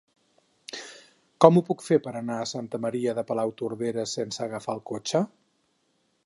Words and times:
Com 1.45 1.59
ho 1.59 1.63
puc 1.67 1.83
fer 1.87 1.99
per 2.07 2.13
anar 2.21 2.37
a 2.37 2.47
Santa 2.53 2.79
Maria 2.87 3.15
de 3.19 3.25
Palautordera 3.33 4.07
sense 4.15 4.45
agafar 4.49 4.77
el 4.79 4.83
cotxe? 4.95 5.23